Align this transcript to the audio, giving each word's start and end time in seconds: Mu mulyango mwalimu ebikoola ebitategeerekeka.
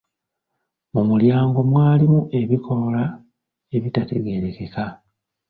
Mu 0.93 1.01
mulyango 1.09 1.59
mwalimu 1.69 2.19
ebikoola 2.39 3.03
ebitategeerekeka. 3.75 4.85